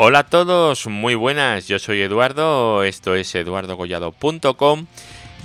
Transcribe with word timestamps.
Hola 0.00 0.20
a 0.20 0.26
todos, 0.26 0.86
muy 0.86 1.16
buenas, 1.16 1.66
yo 1.66 1.80
soy 1.80 2.02
Eduardo, 2.02 2.84
esto 2.84 3.16
es 3.16 3.34
eduardogollado.com 3.34 4.86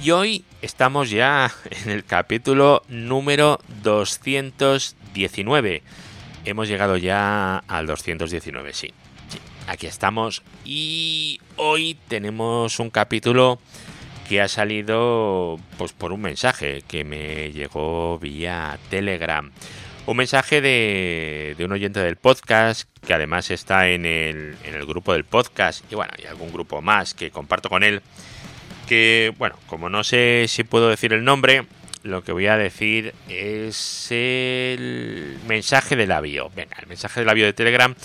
y 0.04 0.12
hoy 0.12 0.46
estamos 0.62 1.10
ya 1.10 1.52
en 1.72 1.90
el 1.90 2.06
capítulo 2.06 2.84
número 2.88 3.60
219. 3.82 5.82
Hemos 6.46 6.68
llegado 6.68 6.98
ya 6.98 7.64
al 7.68 7.88
219, 7.88 8.74
sí. 8.74 8.94
sí. 9.28 9.40
Aquí 9.66 9.88
estamos 9.88 10.44
y 10.64 11.42
hoy 11.56 11.98
tenemos 12.08 12.80
un 12.80 12.92
capítulo 12.92 13.58
que 14.30 14.40
ha 14.40 14.48
salido 14.48 15.58
pues 15.80 15.94
por 15.94 16.12
un 16.12 16.22
mensaje 16.22 16.84
que 16.88 17.04
me 17.04 17.52
llegó 17.52 18.20
vía 18.20 18.78
Telegram. 18.92 19.52
Un 20.06 20.18
mensaje 20.18 20.60
de, 20.60 21.56
un 21.64 21.72
oyente 21.72 22.02
del 22.02 22.18
podcast 22.18 22.90
que 23.08 23.14
además 23.14 23.50
está 23.52 23.88
en 23.88 24.06
el, 24.06 24.58
en 24.66 24.76
el 24.76 24.86
grupo 24.86 25.14
del 25.14 25.24
podcast 25.24 25.90
y 25.90 25.96
bueno, 25.96 26.12
y 26.22 26.26
algún 26.26 26.52
grupo 26.52 26.82
más 26.82 27.14
que 27.14 27.32
comparto 27.32 27.70
con 27.70 27.84
él. 27.84 28.02
Que 28.88 29.34
bueno, 29.38 29.56
como 29.66 29.88
no 29.88 30.04
sé 30.04 30.46
si 30.50 30.66
puedo 30.66 30.90
decir 30.90 31.14
el 31.14 31.24
nombre, 31.24 31.66
lo 32.04 32.22
que 32.22 32.34
voy 32.34 32.48
a 32.48 32.58
decir 32.58 33.16
es 33.30 34.08
el 34.12 35.38
mensaje 35.48 35.96
del 35.96 36.12
avión. 36.12 36.50
Venga, 36.54 36.76
el 36.82 36.88
mensaje 36.88 37.22
del 37.22 37.30
avión 37.30 37.48
de 37.48 37.54
Telegram. 37.54 37.96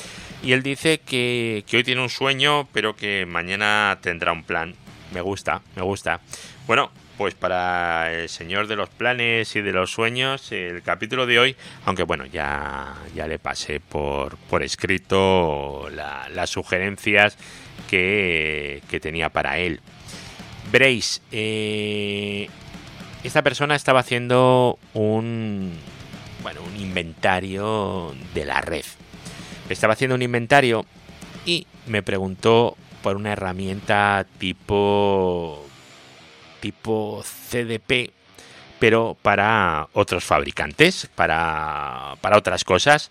Y 0.41 0.53
él 0.53 0.63
dice 0.63 1.01
que, 1.01 1.65
que 1.67 1.79
hoy 1.79 1.83
tiene 1.83 2.01
un 2.01 2.11
sueño, 2.11 2.69
pero 2.73 2.95
que 2.95 3.27
mañana 3.27 3.99
tendrá 4.01 4.31
un 4.31 4.45
plan. 4.45 4.77
Me 5.13 5.21
gusta, 5.21 5.63
me 5.75 5.83
gusta. 5.83 6.21
Bueno, 6.69 6.93
pues 7.19 7.35
para 7.35 8.13
el 8.13 8.29
señor 8.29 8.69
de 8.69 8.77
los 8.77 8.89
planes 8.89 9.57
y 9.57 9.61
de 9.61 9.73
los 9.73 9.91
sueños, 9.91 10.53
el 10.53 10.83
capítulo 10.83 11.27
de 11.27 11.41
hoy, 11.41 11.57
aunque 11.85 12.05
bueno, 12.05 12.25
ya, 12.27 12.95
ya 13.13 13.27
le 13.27 13.41
pasé 13.41 13.81
por, 13.81 14.37
por 14.37 14.63
escrito 14.63 15.89
la, 15.93 16.29
las 16.33 16.49
sugerencias 16.51 17.37
que, 17.91 18.83
que, 18.89 19.01
tenía 19.01 19.31
para 19.31 19.59
él. 19.59 19.81
Veréis, 20.71 21.21
eh, 21.33 22.49
esta 23.25 23.43
persona 23.43 23.75
estaba 23.75 23.99
haciendo 23.99 24.79
un, 24.95 25.73
bueno, 26.45 26.61
un 26.63 26.81
inventario 26.81 28.15
de 28.33 28.45
la 28.45 28.61
red. 28.61 28.85
Estaba 29.69 29.95
haciendo 29.95 30.15
un 30.15 30.23
inventario 30.23 30.87
y 31.45 31.67
me 31.89 32.05
preguntó 32.05 32.77
por 33.03 33.17
una 33.17 33.33
herramienta 33.33 34.25
tipo 34.39 35.69
tipo 36.61 37.23
CDP, 37.23 38.13
pero 38.79 39.17
para 39.21 39.89
otros 39.93 40.25
fabricantes, 40.25 41.09
para, 41.15 42.15
para 42.21 42.37
otras 42.37 42.65
cosas. 42.65 43.11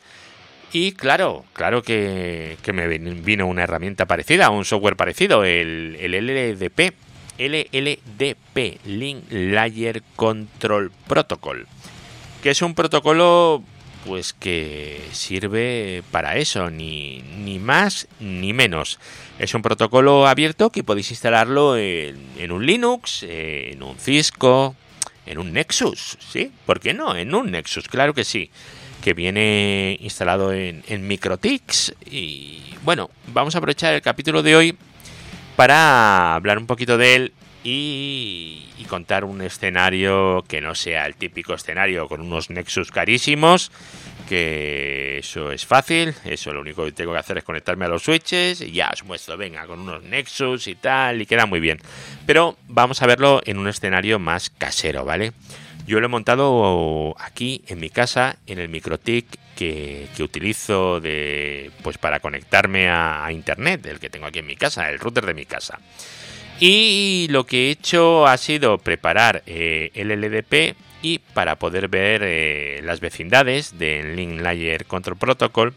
Y 0.74 0.92
claro, 0.94 1.46
claro 1.54 1.82
que, 1.82 2.58
que, 2.62 2.74
me 2.74 2.88
vino 2.88 3.48
una 3.48 3.64
herramienta 3.64 4.06
parecida, 4.06 4.50
un 4.50 4.66
software 4.66 4.98
parecido, 4.98 5.46
el, 5.46 5.98
el 6.00 6.12
LLDP, 6.12 6.94
LLDP, 7.38 8.86
Link 8.86 9.24
Layer 9.30 10.04
Control 10.16 10.92
Protocol, 11.08 11.68
que 12.44 12.50
es 12.50 12.62
un 12.62 12.76
protocolo 12.76 13.64
pues 14.08 14.32
que 14.32 15.02
sirve 15.12 16.02
para 16.12 16.38
eso, 16.38 16.70
ni, 16.70 17.22
ni 17.44 17.60
más 17.60 18.08
ni 18.22 18.54
menos. 18.54 19.00
Es 19.38 19.54
un 19.54 19.62
protocolo 19.62 20.28
abierto 20.28 20.70
que 20.70 20.84
podéis 20.84 21.12
instalarlo 21.12 21.78
en, 21.78 22.52
un 22.52 22.66
Linux, 22.66 23.24
en 23.24 23.84
un 23.84 23.98
Cisco, 23.98 24.76
en 25.26 25.38
un 25.38 25.52
Nexus, 25.52 26.18
¿sí? 26.32 26.52
¿Por 26.66 26.80
qué 26.80 26.94
no? 26.94 27.16
En 27.16 27.36
un 27.36 27.52
Nexus, 27.52 27.90
claro 27.90 28.14
que 28.14 28.24
sí. 28.24 28.50
Que 29.04 29.14
viene 29.14 29.98
instalado 30.02 30.54
en, 30.54 30.84
en 30.88 31.06
Microtix. 31.06 31.94
Y 32.10 32.62
bueno, 32.84 33.10
vamos 33.28 33.56
a 33.56 33.58
aprovechar 33.58 33.94
el 33.94 34.02
capítulo 34.02 34.42
de 34.42 34.56
hoy 34.56 34.78
para 35.58 36.34
hablar 36.36 36.58
un 36.58 36.66
poquito 36.66 36.98
de 36.98 37.16
él 37.16 37.34
y, 37.70 38.86
contar 38.88 39.26
un 39.26 39.42
escenario 39.42 40.46
que 40.48 40.62
no 40.62 40.74
sea 40.74 41.06
el 41.06 41.16
típico 41.16 41.54
escenario 41.54 42.08
con 42.08 42.22
unos 42.22 42.50
Nexus 42.50 42.90
carísimos, 42.90 43.70
que 44.30 45.18
eso 45.18 45.52
es 45.52 45.66
fácil, 45.66 46.16
eso 46.24 46.54
lo 46.54 46.62
único 46.62 46.86
que 46.86 46.94
tengo 46.94 47.12
que 47.12 47.20
hacer 47.20 47.40
es 47.40 47.44
conectarme 47.44 47.84
a 47.84 47.90
los 47.90 48.04
switches 48.04 48.62
y 48.62 48.72
ya 48.72 48.90
os 48.94 49.04
muestro, 49.04 49.36
venga, 49.36 49.68
con 49.68 49.82
unos 49.82 50.04
Nexus 50.04 50.68
y 50.68 50.76
tal, 50.76 51.22
y 51.22 51.26
queda 51.26 51.46
muy 51.46 51.60
bien. 51.60 51.82
Pero 52.26 52.58
vamos 52.70 53.02
a 53.02 53.08
verlo 53.08 53.42
en 53.44 53.58
un 53.58 53.68
escenario 53.68 54.20
más 54.20 54.50
casero, 54.50 55.04
¿vale? 55.04 55.34
Yo 55.86 56.00
lo 56.00 56.06
he 56.06 56.10
montado 56.10 57.14
aquí 57.20 57.66
en 57.68 57.82
mi 57.82 57.90
casa, 57.90 58.38
en 58.48 58.60
el 58.60 58.70
MicroTik 58.70 59.26
que, 59.58 60.08
que 60.16 60.24
utilizo 60.24 61.02
de, 61.02 61.72
pues 61.84 61.98
para 61.98 62.22
conectarme 62.22 62.88
a, 62.88 63.26
a 63.26 63.34
internet, 63.34 63.86
el 63.86 64.00
que 64.00 64.10
tengo 64.10 64.28
aquí 64.28 64.40
en 64.40 64.48
mi 64.48 64.56
casa, 64.56 64.90
el 64.90 65.00
router 65.00 65.26
de 65.26 65.34
mi 65.34 65.46
casa. 65.46 65.80
Y 66.60 67.28
lo 67.30 67.46
que 67.46 67.68
he 67.68 67.72
hecho 67.72 68.26
ha 68.26 68.38
sido 68.38 68.80
preparar 68.80 69.44
eh, 69.46 69.92
el 69.94 70.10
LDP 70.10 70.76
y 71.04 71.20
para 71.20 71.58
poder 71.58 71.88
ver 71.88 72.22
eh, 72.24 72.82
las 72.84 73.00
vecindades 73.00 73.78
del 73.78 74.16
Link 74.16 74.42
Layer 74.42 74.86
Control 74.86 75.18
Protocol, 75.18 75.76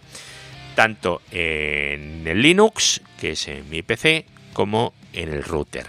tanto 0.74 1.20
en 1.30 2.26
el 2.26 2.40
Linux, 2.40 3.02
que 3.20 3.32
es 3.32 3.46
en 3.48 3.68
mi 3.68 3.82
PC, 3.82 4.24
como 4.54 4.94
en 5.12 5.32
el 5.32 5.42
router. 5.42 5.86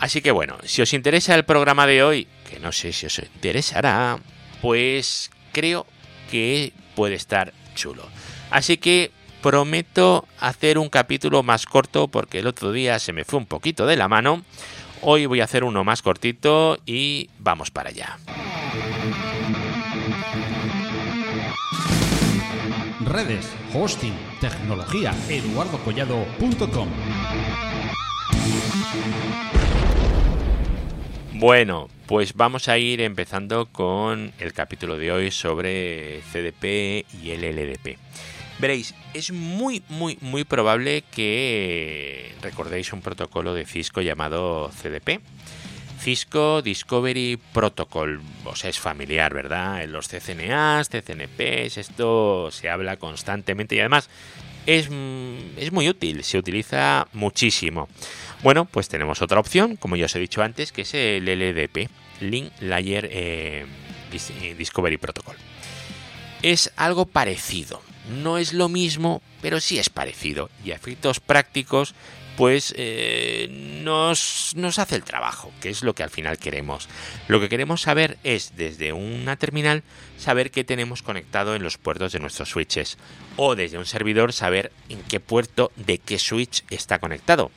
Así 0.00 0.20
que 0.20 0.30
bueno, 0.30 0.58
si 0.64 0.82
os 0.82 0.92
interesa 0.92 1.34
el 1.34 1.44
programa 1.44 1.86
de 1.86 2.02
hoy, 2.02 2.28
que 2.50 2.60
no 2.60 2.72
sé 2.72 2.92
si 2.92 3.06
os 3.06 3.18
interesará, 3.18 4.18
pues 4.60 5.30
creo 5.52 5.86
que 6.30 6.74
puede 6.94 7.14
estar 7.14 7.54
chulo. 7.74 8.06
Así 8.50 8.76
que 8.76 9.10
prometo 9.42 10.26
hacer 10.40 10.78
un 10.78 10.88
capítulo 10.88 11.42
más 11.42 11.66
corto 11.66 12.08
porque 12.08 12.40
el 12.40 12.46
otro 12.46 12.72
día 12.72 12.98
se 12.98 13.12
me 13.12 13.24
fue 13.24 13.38
un 13.38 13.46
poquito 13.46 13.86
de 13.86 13.96
la 13.96 14.08
mano. 14.08 14.42
Hoy 15.02 15.26
voy 15.26 15.40
a 15.40 15.44
hacer 15.44 15.64
uno 15.64 15.84
más 15.84 16.02
cortito 16.02 16.78
y 16.86 17.30
vamos 17.38 17.70
para 17.70 17.90
allá. 17.90 18.18
Redes, 23.04 23.54
hosting, 23.72 24.14
tecnología, 24.40 25.14
eduardocollado.com. 25.28 26.88
Bueno, 31.34 31.88
pues 32.06 32.34
vamos 32.34 32.68
a 32.68 32.78
ir 32.78 33.00
empezando 33.00 33.66
con 33.66 34.32
el 34.38 34.52
capítulo 34.52 34.96
de 34.96 35.12
hoy 35.12 35.30
sobre 35.30 36.22
CDP 36.32 37.04
y 37.22 37.30
el 37.30 37.42
LDP. 37.42 37.98
Veréis, 38.58 38.94
es 39.12 39.32
muy, 39.32 39.82
muy, 39.88 40.16
muy 40.22 40.44
probable 40.44 41.04
que 41.10 42.34
recordéis 42.40 42.92
un 42.92 43.02
protocolo 43.02 43.52
de 43.52 43.66
Cisco 43.66 44.00
llamado 44.00 44.70
CDP. 44.70 45.20
Cisco 46.00 46.62
Discovery 46.62 47.38
Protocol, 47.52 48.20
os 48.44 48.64
es 48.64 48.78
familiar, 48.78 49.34
¿verdad? 49.34 49.82
En 49.82 49.92
los 49.92 50.08
CCNAs, 50.08 50.88
CCNPs, 50.88 51.78
esto 51.78 52.50
se 52.50 52.70
habla 52.70 52.96
constantemente 52.96 53.74
y 53.74 53.80
además 53.80 54.08
es, 54.66 54.88
es 55.56 55.72
muy 55.72 55.88
útil, 55.88 56.22
se 56.24 56.38
utiliza 56.38 57.08
muchísimo. 57.12 57.88
Bueno, 58.42 58.66
pues 58.66 58.88
tenemos 58.88 59.22
otra 59.22 59.40
opción, 59.40 59.76
como 59.76 59.96
ya 59.96 60.06
os 60.06 60.14
he 60.16 60.20
dicho 60.20 60.42
antes, 60.42 60.72
que 60.72 60.82
es 60.82 60.94
el 60.94 61.24
LDP, 61.24 61.90
Link 62.20 62.52
Layer 62.60 63.08
eh, 63.10 63.66
Discovery 64.56 64.96
Protocol. 64.98 65.36
Es 66.42 66.72
algo 66.76 67.06
parecido, 67.06 67.82
no 68.08 68.38
es 68.38 68.52
lo 68.52 68.68
mismo, 68.68 69.22
pero 69.42 69.60
sí 69.60 69.78
es 69.78 69.90
parecido. 69.90 70.50
Y 70.64 70.70
a 70.70 70.76
efectos 70.76 71.20
prácticos, 71.20 71.94
pues 72.36 72.74
eh, 72.76 73.48
nos, 73.82 74.52
nos 74.56 74.78
hace 74.78 74.94
el 74.94 75.04
trabajo, 75.04 75.50
que 75.60 75.70
es 75.70 75.82
lo 75.82 75.94
que 75.94 76.02
al 76.02 76.10
final 76.10 76.38
queremos. 76.38 76.88
Lo 77.28 77.40
que 77.40 77.48
queremos 77.48 77.82
saber 77.82 78.18
es, 78.24 78.56
desde 78.56 78.92
una 78.92 79.36
terminal, 79.36 79.82
saber 80.18 80.50
qué 80.50 80.62
tenemos 80.62 81.02
conectado 81.02 81.54
en 81.54 81.62
los 81.62 81.78
puertos 81.78 82.12
de 82.12 82.20
nuestros 82.20 82.50
switches. 82.50 82.98
O 83.36 83.56
desde 83.56 83.78
un 83.78 83.86
servidor, 83.86 84.32
saber 84.32 84.70
en 84.88 85.02
qué 85.02 85.18
puerto 85.18 85.72
de 85.76 85.98
qué 85.98 86.18
switch 86.18 86.64
está 86.70 86.98
conectado. 86.98 87.50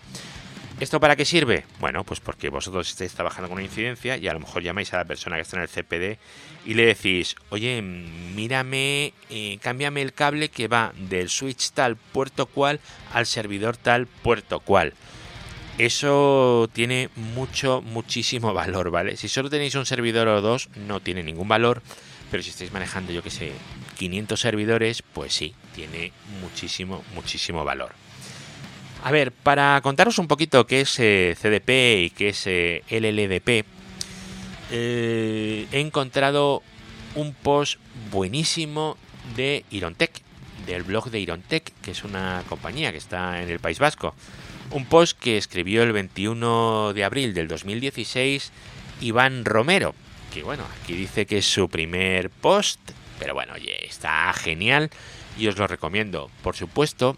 ¿Esto 0.79 1.01
para 1.01 1.17
qué 1.17 1.25
sirve? 1.25 1.65
Bueno, 1.81 2.05
pues 2.05 2.21
porque 2.21 2.47
vosotros 2.47 2.89
estáis 2.89 3.11
trabajando 3.13 3.49
con 3.49 3.57
una 3.57 3.65
incidencia 3.65 4.15
y 4.15 4.29
a 4.29 4.33
lo 4.33 4.39
mejor 4.39 4.63
llamáis 4.63 4.93
a 4.93 4.97
la 4.97 5.03
persona 5.03 5.35
que 5.35 5.41
está 5.41 5.57
en 5.57 5.63
el 5.63 5.67
CPD 5.67 6.17
y 6.65 6.73
le 6.73 6.85
decís, 6.85 7.35
oye, 7.49 7.81
mírame, 7.81 9.13
eh, 9.29 9.57
cámbiame 9.61 10.01
el 10.01 10.13
cable 10.13 10.47
que 10.47 10.69
va 10.69 10.93
del 10.95 11.29
switch 11.29 11.71
tal 11.71 11.97
puerto 11.97 12.45
cual 12.45 12.79
al 13.11 13.25
servidor 13.25 13.75
tal 13.75 14.07
puerto 14.07 14.61
cual. 14.61 14.93
Eso 15.77 16.69
tiene 16.71 17.09
mucho, 17.17 17.81
muchísimo 17.81 18.53
valor, 18.53 18.89
¿vale? 18.89 19.17
Si 19.17 19.27
solo 19.27 19.49
tenéis 19.49 19.75
un 19.75 19.85
servidor 19.85 20.29
o 20.29 20.39
dos, 20.39 20.69
no 20.87 21.01
tiene 21.01 21.23
ningún 21.23 21.49
valor. 21.49 21.81
Pero 22.31 22.41
si 22.41 22.51
estáis 22.51 22.71
manejando, 22.71 23.11
yo 23.11 23.21
que 23.21 23.31
sé, 23.31 23.51
500 23.97 24.39
servidores, 24.39 25.01
pues 25.01 25.33
sí, 25.33 25.55
tiene 25.75 26.13
muchísimo, 26.41 27.03
muchísimo 27.15 27.65
valor. 27.65 27.98
A 29.01 29.11
ver, 29.11 29.31
para 29.31 29.79
contaros 29.81 30.19
un 30.19 30.27
poquito 30.27 30.67
qué 30.67 30.81
es 30.81 30.99
eh, 30.99 31.35
CDP 31.39 32.03
y 32.05 32.09
qué 32.09 32.29
es 32.29 32.45
eh, 32.47 32.83
LLDP, 32.89 33.65
eh, 34.71 35.67
he 35.71 35.79
encontrado 35.79 36.61
un 37.15 37.33
post 37.33 37.79
buenísimo 38.11 38.97
de 39.37 39.63
Irontech, 39.71 40.21
del 40.65 40.83
blog 40.83 41.11
de 41.11 41.19
Irontech, 41.21 41.71
que 41.81 41.91
es 41.91 42.03
una 42.03 42.43
compañía 42.49 42.91
que 42.91 42.97
está 42.97 43.41
en 43.41 43.49
el 43.49 43.59
País 43.59 43.79
Vasco. 43.79 44.13
Un 44.71 44.85
post 44.85 45.17
que 45.17 45.37
escribió 45.37 45.81
el 45.83 45.93
21 45.93 46.91
de 46.93 47.03
abril 47.05 47.33
del 47.33 47.47
2016 47.47 48.51
Iván 48.99 49.45
Romero, 49.45 49.95
que 50.33 50.43
bueno, 50.43 50.65
aquí 50.83 50.93
dice 50.93 51.25
que 51.25 51.37
es 51.37 51.45
su 51.45 51.69
primer 51.69 52.29
post, 52.29 52.79
pero 53.17 53.33
bueno, 53.33 53.53
oye, 53.53 53.87
está 53.87 54.31
genial 54.33 54.91
y 55.37 55.47
os 55.47 55.57
lo 55.57 55.67
recomiendo. 55.67 56.29
Por 56.43 56.55
supuesto, 56.55 57.17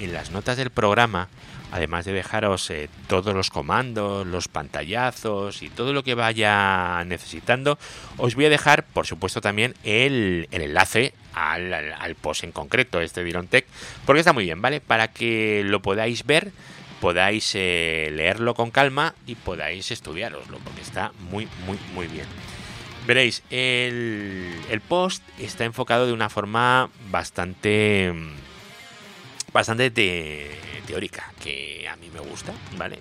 en 0.00 0.12
las 0.12 0.30
notas 0.30 0.56
del 0.56 0.70
programa, 0.70 1.28
además 1.72 2.04
de 2.04 2.12
dejaros 2.12 2.70
eh, 2.70 2.88
todos 3.06 3.34
los 3.34 3.50
comandos, 3.50 4.26
los 4.26 4.48
pantallazos 4.48 5.62
y 5.62 5.68
todo 5.68 5.92
lo 5.92 6.02
que 6.02 6.14
vaya 6.14 7.04
necesitando, 7.04 7.78
os 8.16 8.34
voy 8.34 8.46
a 8.46 8.50
dejar, 8.50 8.84
por 8.84 9.06
supuesto, 9.06 9.40
también 9.40 9.74
el, 9.84 10.48
enlace 10.50 11.14
al, 11.34 12.14
post 12.20 12.44
en 12.44 12.52
concreto, 12.52 13.00
este 13.00 13.24
Tech, 13.48 13.66
porque 14.04 14.20
está 14.20 14.32
muy 14.32 14.44
bien, 14.44 14.60
¿vale? 14.60 14.80
Para 14.80 15.08
que 15.08 15.62
lo 15.64 15.80
podáis 15.80 16.24
ver 16.24 16.52
podáis 17.00 17.52
eh, 17.54 18.10
leerlo 18.12 18.54
con 18.54 18.70
calma 18.70 19.14
y 19.26 19.34
podáis 19.34 19.90
estudiaroslo, 19.90 20.58
porque 20.58 20.82
está 20.82 21.12
muy, 21.30 21.48
muy, 21.66 21.78
muy 21.94 22.06
bien. 22.06 22.26
Veréis, 23.06 23.42
el, 23.50 24.54
el 24.70 24.80
post 24.80 25.22
está 25.38 25.64
enfocado 25.64 26.06
de 26.06 26.12
una 26.12 26.28
forma 26.28 26.90
bastante, 27.10 28.12
bastante 29.52 29.90
teórica, 30.86 31.32
que 31.42 31.88
a 31.88 31.96
mí 31.96 32.10
me 32.12 32.20
gusta, 32.20 32.52
¿vale? 32.76 32.98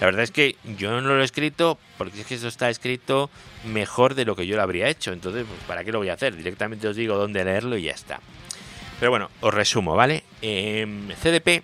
La 0.00 0.06
verdad 0.06 0.22
es 0.22 0.30
que 0.30 0.56
yo 0.78 0.98
no 1.02 1.14
lo 1.14 1.20
he 1.20 1.24
escrito 1.24 1.78
porque 1.98 2.22
es 2.22 2.26
que 2.26 2.34
esto 2.34 2.48
está 2.48 2.70
escrito 2.70 3.28
mejor 3.64 4.14
de 4.14 4.24
lo 4.24 4.34
que 4.34 4.46
yo 4.46 4.56
lo 4.56 4.62
habría 4.62 4.88
hecho. 4.88 5.12
Entonces, 5.12 5.44
pues, 5.46 5.60
¿para 5.66 5.84
qué 5.84 5.92
lo 5.92 5.98
voy 5.98 6.08
a 6.08 6.14
hacer? 6.14 6.34
Directamente 6.34 6.88
os 6.88 6.96
digo 6.96 7.16
dónde 7.16 7.44
leerlo 7.44 7.76
y 7.76 7.82
ya 7.82 7.92
está. 7.92 8.18
Pero 8.98 9.10
bueno, 9.10 9.30
os 9.40 9.52
resumo, 9.52 9.94
¿vale? 9.94 10.24
Em, 10.40 11.08
CDP 11.22 11.62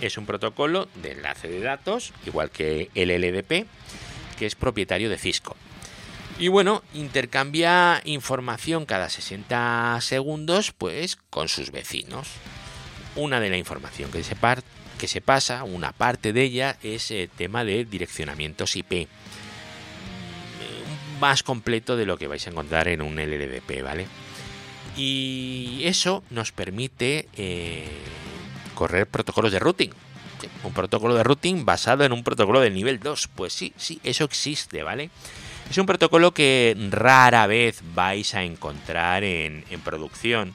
es 0.00 0.16
un 0.16 0.24
protocolo 0.24 0.88
de 0.94 1.12
enlace 1.12 1.48
de 1.48 1.60
datos, 1.60 2.14
igual 2.26 2.50
que 2.50 2.90
el 2.94 3.10
LDP, 3.10 3.66
que 4.38 4.46
es 4.46 4.54
propietario 4.54 5.10
de 5.10 5.18
Cisco. 5.18 5.54
Y 6.38 6.48
bueno, 6.48 6.82
intercambia 6.94 8.00
información 8.04 8.86
cada 8.86 9.08
60 9.08 9.98
segundos 10.00 10.72
pues 10.72 11.16
con 11.30 11.48
sus 11.48 11.70
vecinos. 11.70 12.28
Una 13.16 13.40
de 13.40 13.50
la 13.50 13.56
información 13.56 14.10
que 14.10 14.22
se, 14.24 14.36
que 14.98 15.08
se 15.08 15.20
pasa, 15.20 15.64
una 15.64 15.92
parte 15.92 16.32
de 16.32 16.42
ella 16.42 16.76
es 16.82 17.10
el 17.10 17.28
tema 17.28 17.64
de 17.64 17.84
direccionamientos 17.84 18.76
IP. 18.76 19.08
Mm, 20.56 21.20
más 21.20 21.42
completo 21.42 21.96
de 21.96 22.06
lo 22.06 22.18
que 22.18 22.26
vais 22.26 22.46
a 22.46 22.50
encontrar 22.50 22.88
en 22.88 23.02
un 23.02 23.16
LDP, 23.16 23.82
¿vale? 23.82 24.06
Y 24.96 25.82
eso 25.84 26.22
nos 26.30 26.52
permite 26.52 27.28
eh, 27.36 27.88
correr 28.74 29.06
protocolos 29.06 29.52
de 29.52 29.58
routing. 29.58 29.90
Un 30.62 30.72
protocolo 30.72 31.14
de 31.14 31.22
routing 31.22 31.64
basado 31.64 32.04
en 32.04 32.12
un 32.12 32.22
protocolo 32.22 32.60
de 32.60 32.70
nivel 32.70 33.00
2. 33.00 33.28
Pues 33.34 33.52
sí, 33.52 33.72
sí, 33.76 34.00
eso 34.04 34.24
existe, 34.24 34.82
¿vale? 34.82 35.10
Es 35.70 35.78
un 35.78 35.86
protocolo 35.86 36.32
que 36.32 36.76
rara 36.90 37.46
vez 37.46 37.82
vais 37.94 38.34
a 38.34 38.42
encontrar 38.42 39.24
en, 39.24 39.64
producción. 39.82 40.54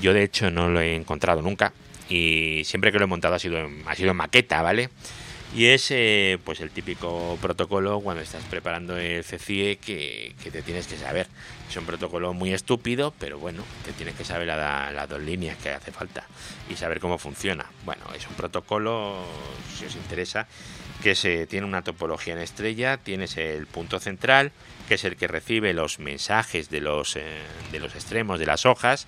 Yo 0.00 0.12
de 0.12 0.22
hecho 0.22 0.50
no 0.50 0.68
lo 0.68 0.80
he 0.80 0.94
encontrado 0.94 1.42
nunca. 1.42 1.72
Y 2.08 2.62
siempre 2.64 2.90
que 2.90 2.98
lo 2.98 3.04
he 3.04 3.08
montado 3.08 3.34
ha 3.34 3.38
sido 3.38 3.58
ha 3.86 3.94
sido 3.94 4.10
en 4.10 4.16
maqueta, 4.16 4.62
¿vale? 4.62 4.90
Y 5.54 5.66
es 5.66 5.90
eh, 5.90 6.38
pues 6.44 6.60
el 6.60 6.70
típico 6.70 7.38
protocolo 7.40 8.00
cuando 8.00 8.22
estás 8.22 8.44
preparando 8.44 8.98
el 8.98 9.24
CCIE 9.24 9.76
que, 9.76 10.34
te 10.52 10.62
tienes 10.62 10.86
que 10.86 10.96
saber. 10.96 11.26
Es 11.68 11.76
un 11.76 11.86
protocolo 11.86 12.34
muy 12.34 12.52
estúpido, 12.52 13.14
pero 13.18 13.38
bueno, 13.38 13.64
te 13.84 13.92
tienes 13.92 14.14
que 14.14 14.24
saber 14.24 14.48
las 14.48 15.08
dos 15.08 15.22
líneas 15.22 15.56
que 15.56 15.70
hace 15.70 15.90
falta 15.90 16.24
y 16.68 16.76
saber 16.76 17.00
cómo 17.00 17.16
funciona. 17.16 17.66
Bueno, 17.86 18.04
es 18.14 18.26
un 18.26 18.34
protocolo, 18.34 19.24
si 19.76 19.86
os 19.86 19.96
interesa, 19.96 20.46
que 21.02 21.14
se 21.14 21.46
tiene 21.46 21.66
una 21.66 21.82
topología 21.82 22.34
en 22.34 22.40
estrella, 22.40 22.98
tienes 22.98 23.38
el 23.38 23.66
punto 23.66 24.00
central, 24.00 24.52
que 24.86 24.94
es 24.94 25.04
el 25.04 25.16
que 25.16 25.28
recibe 25.28 25.72
los 25.72 25.98
mensajes 25.98 26.68
de 26.68 26.80
los, 26.80 27.16
eh, 27.16 27.22
de 27.72 27.80
los 27.80 27.94
extremos 27.94 28.38
de 28.38 28.46
las 28.46 28.66
hojas. 28.66 29.06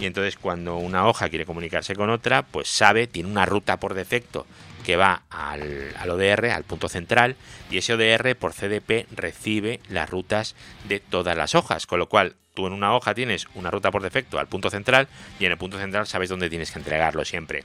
Y 0.00 0.06
entonces 0.06 0.36
cuando 0.36 0.76
una 0.76 1.06
hoja 1.06 1.28
quiere 1.28 1.46
comunicarse 1.46 1.94
con 1.94 2.10
otra, 2.10 2.42
pues 2.42 2.68
sabe, 2.68 3.06
tiene 3.06 3.28
una 3.28 3.46
ruta 3.46 3.78
por 3.78 3.94
defecto 3.94 4.46
que 4.84 4.96
va 4.96 5.22
al, 5.28 5.94
ODR, 6.08 6.46
al 6.46 6.64
punto 6.64 6.88
central, 6.88 7.36
y 7.70 7.78
ese 7.78 7.92
ODR 7.92 8.34
por 8.36 8.54
CDP 8.54 9.06
recibe 9.14 9.80
las 9.90 10.08
rutas 10.08 10.54
de 10.88 11.00
todas 11.00 11.36
las 11.36 11.54
hojas, 11.54 11.86
con 11.86 11.98
lo 11.98 12.08
cual 12.08 12.36
tú 12.54 12.66
en 12.66 12.72
una 12.72 12.94
hoja 12.94 13.14
tienes 13.14 13.46
una 13.54 13.70
ruta 13.70 13.90
por 13.90 14.02
defecto 14.02 14.38
al 14.38 14.48
punto 14.48 14.70
central 14.70 15.08
y 15.38 15.44
en 15.44 15.52
el 15.52 15.58
punto 15.58 15.78
central 15.78 16.06
sabes 16.06 16.28
dónde 16.28 16.48
tienes 16.48 16.70
que 16.70 16.78
entregarlo 16.78 17.24
siempre. 17.24 17.64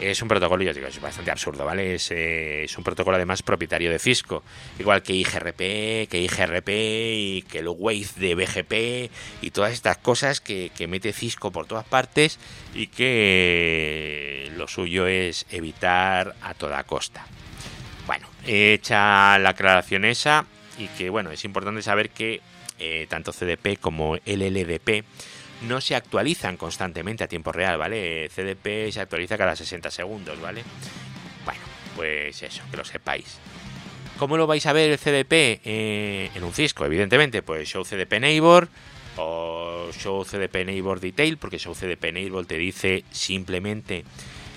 Es 0.00 0.20
un 0.22 0.28
protocolo, 0.28 0.62
yo 0.64 0.74
digo, 0.74 0.88
es 0.88 1.00
bastante 1.00 1.30
absurdo, 1.30 1.64
¿vale? 1.64 1.94
Es, 1.94 2.10
eh, 2.10 2.64
es, 2.64 2.76
un 2.76 2.84
protocolo 2.84 3.16
además 3.16 3.42
propietario 3.42 3.90
de 3.90 3.98
Cisco, 3.98 4.42
igual 4.78 5.02
que 5.02 5.14
IGRP, 5.14 6.08
que 6.08 6.20
IGRP 6.20 6.68
y 6.68 7.42
que 7.42 7.60
el 7.60 7.68
Wave 7.68 8.06
de 8.16 8.34
BGP 8.34 9.10
y 9.42 9.50
todas 9.50 9.72
estas 9.72 9.98
cosas 9.98 10.40
que, 10.40 10.70
que 10.76 10.88
mete 10.88 11.12
Cisco 11.12 11.52
por 11.52 11.66
todas 11.66 11.84
partes 11.84 12.38
y 12.74 12.88
que 12.88 14.50
lo 14.56 14.66
suyo 14.66 15.06
es 15.06 15.46
evitar 15.50 16.34
a 16.42 16.54
toda 16.54 16.82
costa. 16.84 17.24
Bueno, 18.06 18.28
hecha 18.46 19.38
la 19.38 19.50
aclaración 19.50 20.04
esa 20.04 20.44
y 20.76 20.88
que 20.88 21.08
bueno, 21.08 21.30
es 21.30 21.44
importante 21.44 21.82
saber 21.82 22.10
que 22.10 22.40
eh, 22.78 23.06
tanto 23.08 23.32
CDP 23.32 23.78
como 23.80 24.16
LLDP 24.16 25.04
no 25.64 25.80
se 25.80 25.94
actualizan 25.94 26.56
constantemente 26.56 27.24
a 27.24 27.28
tiempo 27.28 27.52
real, 27.52 27.78
¿vale? 27.78 28.28
CDP 28.34 28.92
se 28.92 29.00
actualiza 29.00 29.36
cada 29.36 29.56
60 29.56 29.90
segundos, 29.90 30.40
¿vale? 30.40 30.62
Bueno, 31.44 31.60
pues 31.96 32.42
eso, 32.42 32.62
que 32.70 32.76
lo 32.76 32.84
sepáis. 32.84 33.38
¿Cómo 34.18 34.36
lo 34.36 34.46
vais 34.46 34.64
a 34.66 34.72
ver 34.72 34.90
el 34.90 34.98
CDP 34.98 35.60
eh, 35.64 36.30
en 36.34 36.44
un 36.44 36.52
Cisco? 36.52 36.84
Evidentemente, 36.84 37.42
pues 37.42 37.68
Show 37.68 37.84
CDP 37.84 38.20
Neighbor 38.20 38.68
o 39.16 39.90
Show 39.92 40.24
CDP 40.24 40.64
Neighbor 40.66 41.00
Detail, 41.00 41.36
porque 41.36 41.58
Show 41.58 41.74
CDP 41.74 42.12
Neighbor 42.12 42.46
te 42.46 42.56
dice 42.56 43.04
simplemente 43.10 44.04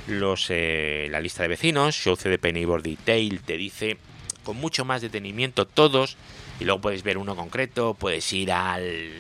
los, 0.08 0.48
eh, 0.50 1.08
la 1.10 1.20
lista 1.20 1.44
de 1.44 1.50
vecinos, 1.50 1.96
Show 1.96 2.16
CDP 2.16 2.54
Neighbor 2.54 2.84
Detail 2.84 3.42
te 3.42 3.58
dice 3.58 3.98
con 4.44 4.58
mucho 4.58 4.86
más 4.86 5.02
detenimiento 5.02 5.66
todos, 5.66 6.18
y 6.60 6.64
luego 6.64 6.80
puedes 6.80 7.04
ver 7.04 7.18
uno 7.18 7.36
concreto, 7.36 7.96
puedes 7.96 8.32
ir 8.32 8.52
al, 8.52 9.12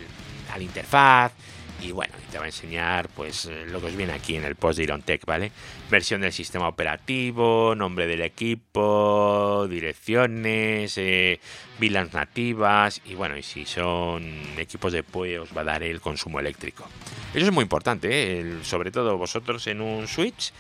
al 0.54 0.62
interfaz, 0.62 1.34
y 1.82 1.92
bueno, 1.92 2.14
te 2.32 2.38
va 2.38 2.46
a 2.46 2.48
enseñar 2.48 3.10
pues 3.10 3.46
eh, 3.46 3.66
lo 3.68 3.80
que 3.80 3.88
os 3.88 3.96
viene 3.96 4.14
aquí 4.14 4.36
en 4.36 4.46
el 4.46 4.56
post 4.56 4.78
de 4.78 4.84
Irontech, 4.84 5.26
¿vale? 5.26 5.52
Versión 5.90 6.22
del 6.22 6.34
sistema 6.34 6.68
operativo, 6.68 7.76
nombre 7.76 8.08
del 8.08 8.22
equipo, 8.22 9.68
direcciones, 9.70 10.98
eh, 10.98 11.40
nativas 12.12 13.02
y 13.06 13.16
bueno, 13.16 13.38
y 13.38 13.44
si 13.44 13.66
son 13.66 14.24
equipos 14.58 14.94
de 14.94 15.04
PoE 15.04 15.40
os 15.40 15.56
va 15.56 15.62
a 15.62 15.66
dar 15.66 15.84
el 15.84 16.02
consumo 16.02 16.40
eléctrico. 16.40 16.88
Eso 17.34 17.46
es 17.46 17.52
muy 17.52 17.64
importante, 17.64 18.40
¿eh? 18.40 18.58
sobre 18.64 18.92
todo 18.92 19.18
vosotros 19.18 19.68
en 19.68 19.82
un 19.82 20.08
switch, 20.08 20.52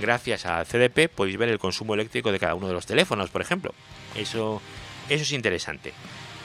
gracias 0.00 0.46
a 0.46 0.64
CDP 0.64 1.08
podéis 1.08 1.36
ver 1.36 1.48
el 1.48 1.58
consumo 1.58 1.94
eléctrico 1.94 2.32
de 2.32 2.38
cada 2.38 2.54
uno 2.54 2.66
de 2.66 2.74
los 2.74 2.86
teléfonos, 2.86 3.30
por 3.30 3.40
ejemplo. 3.40 3.72
Eso, 4.16 4.60
eso 5.08 5.22
es 5.22 5.32
interesante. 5.32 5.92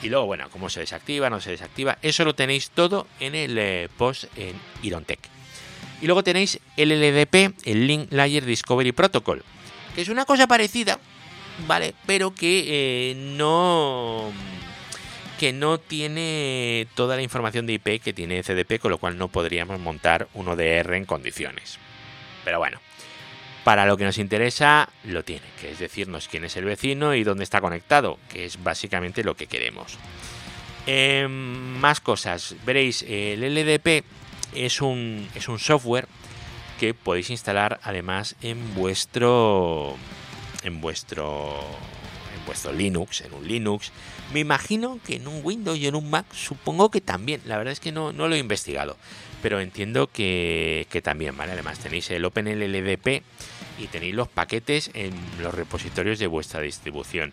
Y 0.02 0.08
luego, 0.08 0.26
bueno, 0.26 0.48
cómo 0.50 0.70
se 0.70 0.80
desactiva, 0.80 1.28
no 1.28 1.40
se 1.40 1.50
desactiva. 1.50 1.98
Eso 2.02 2.24
lo 2.24 2.34
tenéis 2.34 2.70
todo 2.70 3.06
en 3.20 3.34
el 3.34 3.58
eh, 3.58 3.88
post 3.96 4.24
en 4.36 4.58
Irontech. 4.82 5.20
Y 6.00 6.06
luego 6.06 6.24
tenéis 6.24 6.58
el 6.76 6.88
LDP, 6.88 7.54
el 7.64 7.86
Link 7.86 8.10
Layer 8.10 8.44
Discovery 8.44 8.92
Protocol, 8.92 9.44
que 9.94 10.00
es 10.00 10.08
una 10.08 10.24
cosa 10.24 10.46
parecida, 10.46 10.98
¿vale? 11.66 11.94
Pero 12.06 12.34
que 12.34 12.64
eh, 13.10 13.14
no 13.14 14.32
que 15.38 15.52
no 15.54 15.78
tiene 15.78 16.86
toda 16.94 17.16
la 17.16 17.22
información 17.22 17.66
de 17.66 17.72
IP 17.74 18.02
que 18.02 18.12
tiene 18.12 18.42
CDP, 18.42 18.78
con 18.78 18.90
lo 18.90 18.98
cual 18.98 19.16
no 19.16 19.28
podríamos 19.28 19.80
montar 19.80 20.28
un 20.34 20.48
ODR 20.48 20.94
en 20.94 21.06
condiciones. 21.06 21.78
Pero 22.44 22.58
bueno, 22.58 22.78
para 23.64 23.86
lo 23.86 23.96
que 23.96 24.04
nos 24.04 24.18
interesa 24.18 24.88
lo 25.04 25.24
tiene, 25.24 25.46
que 25.60 25.72
es 25.72 25.78
decirnos 25.78 26.28
quién 26.28 26.44
es 26.44 26.56
el 26.56 26.64
vecino 26.64 27.14
y 27.14 27.24
dónde 27.24 27.44
está 27.44 27.60
conectado, 27.60 28.18
que 28.28 28.44
es 28.44 28.62
básicamente 28.62 29.24
lo 29.24 29.34
que 29.34 29.46
queremos. 29.46 29.98
Em, 30.86 31.30
más 31.78 32.00
cosas, 32.00 32.56
veréis, 32.64 33.02
el 33.02 33.42
LDP 33.42 34.04
es 34.54 34.80
un, 34.80 35.28
es 35.34 35.48
un 35.48 35.58
software 35.58 36.08
que 36.78 36.94
podéis 36.94 37.28
instalar 37.30 37.78
además 37.82 38.36
en 38.40 38.74
vuestro 38.74 39.96
en 40.62 40.80
vuestro 40.80 41.60
en 42.50 42.54
vuestro 42.54 42.72
Linux, 42.72 43.20
en 43.20 43.32
un 43.32 43.46
Linux. 43.46 43.92
Me 44.32 44.40
imagino 44.40 44.98
que 45.04 45.16
en 45.16 45.28
un 45.28 45.40
Windows 45.42 45.78
y 45.78 45.86
en 45.86 45.94
un 45.94 46.10
Mac, 46.10 46.26
supongo 46.32 46.90
que 46.90 47.00
también. 47.00 47.40
La 47.46 47.56
verdad 47.58 47.72
es 47.72 47.80
que 47.80 47.92
no, 47.92 48.12
no 48.12 48.28
lo 48.28 48.34
he 48.34 48.38
investigado 48.38 48.96
pero 49.40 49.60
entiendo 49.60 50.08
que, 50.08 50.86
también, 51.02 51.36
¿vale? 51.36 51.52
Además 51.52 51.78
tenéis 51.78 52.10
el 52.10 52.24
OpenLLDP 52.24 53.22
y 53.78 53.86
tenéis 53.90 54.14
los 54.14 54.28
paquetes 54.28 54.90
en 54.94 55.12
los 55.40 55.54
repositorios 55.54 56.18
de 56.18 56.26
vuestra 56.26 56.60
distribución. 56.60 57.32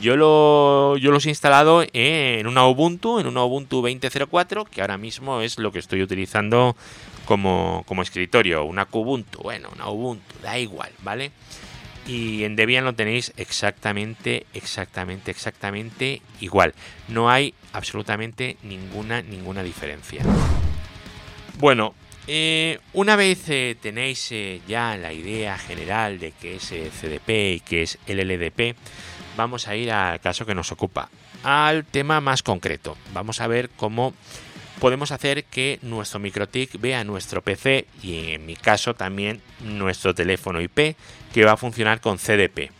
Yo, 0.00 0.16
lo, 0.16 0.98
yo 0.98 1.10
los 1.10 1.24
he 1.24 1.30
instalado 1.30 1.84
en 1.92 2.46
una 2.46 2.66
Ubuntu, 2.66 3.18
en 3.18 3.26
una 3.26 3.42
Ubuntu 3.44 3.82
20.04, 3.82 4.68
que 4.68 4.82
ahora 4.82 4.98
mismo 4.98 5.40
es 5.40 5.58
lo 5.58 5.72
que 5.72 5.78
estoy 5.78 6.02
utilizando 6.02 6.76
como, 7.24 7.82
como 7.86 8.02
escritorio. 8.02 8.64
Una 8.64 8.84
Kubuntu, 8.84 9.40
bueno, 9.42 9.70
una 9.74 9.88
Ubuntu, 9.88 10.34
da 10.42 10.58
igual, 10.58 10.90
¿vale? 11.02 11.32
Y 12.06 12.44
en 12.44 12.54
Debian 12.54 12.84
lo 12.84 12.94
tenéis 12.94 13.32
exactamente, 13.36 14.46
exactamente, 14.54 15.30
exactamente 15.30 16.22
igual. 16.40 16.74
No 17.08 17.28
hay 17.28 17.54
absolutamente 17.72 18.56
ninguna, 18.62 19.22
ninguna 19.22 19.62
diferencia. 19.62 20.22
Bueno, 21.58 21.94
eh, 22.28 22.78
una 22.92 23.16
vez 23.16 23.48
eh, 23.48 23.76
tenéis 23.80 24.30
eh, 24.32 24.60
ya 24.66 24.96
la 24.96 25.12
idea 25.12 25.58
general 25.58 26.18
de 26.18 26.32
qué 26.32 26.56
es 26.56 26.68
CDP 26.68 27.28
y 27.54 27.60
qué 27.60 27.82
es 27.82 27.98
LLDP, 28.06 28.76
vamos 29.36 29.68
a 29.68 29.76
ir 29.76 29.92
al 29.92 30.20
caso 30.20 30.44
que 30.46 30.54
nos 30.54 30.72
ocupa, 30.72 31.08
al 31.44 31.84
tema 31.84 32.20
más 32.20 32.42
concreto. 32.42 32.96
Vamos 33.12 33.40
a 33.40 33.46
ver 33.46 33.70
cómo 33.70 34.14
podemos 34.80 35.10
hacer 35.12 35.44
que 35.44 35.78
nuestro 35.82 36.18
MikroTik 36.18 36.80
vea 36.80 37.04
nuestro 37.04 37.42
PC 37.42 37.86
y 38.02 38.32
en 38.32 38.46
mi 38.46 38.56
caso 38.56 38.94
también 38.94 39.40
nuestro 39.60 40.14
teléfono 40.14 40.60
IP 40.60 40.96
que 41.32 41.44
va 41.44 41.52
a 41.52 41.56
funcionar 41.56 42.00
con 42.00 42.18
CDP. 42.18 42.70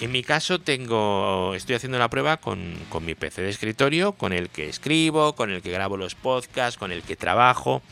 En 0.00 0.12
mi 0.12 0.22
caso 0.22 0.60
tengo, 0.60 1.54
estoy 1.54 1.74
haciendo 1.74 1.98
la 1.98 2.08
prueba 2.08 2.36
con, 2.36 2.74
con, 2.88 3.04
mi 3.04 3.16
PC 3.16 3.42
de 3.42 3.50
escritorio, 3.50 4.12
con 4.12 4.32
el 4.32 4.48
que 4.48 4.68
escribo, 4.68 5.34
con 5.34 5.50
el 5.50 5.60
que 5.60 5.72
grabo 5.72 5.96
los 5.96 6.14
podcasts, 6.14 6.78
con 6.78 6.92
el 6.92 7.02
que 7.02 7.16
trabajo 7.16 7.82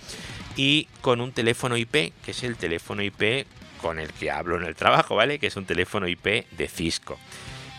y 0.57 0.87
con 1.01 1.21
un 1.21 1.33
teléfono 1.33 1.77
IP, 1.77 2.13
que 2.25 2.31
es 2.31 2.45
el 2.45 2.57
teléfono 2.57 3.03
IP 3.03 3.47
con 3.81 3.99
el 3.99 4.13
que 4.13 4.31
hablo 4.31 4.57
en 4.57 4.65
el 4.65 4.75
trabajo, 4.75 5.17
¿vale? 5.17 5.39
Que 5.39 5.49
es 5.49 5.57
un 5.57 5.67
teléfono 5.67 6.09
IP 6.09 6.47
de 6.51 6.69
Cisco, 6.69 7.19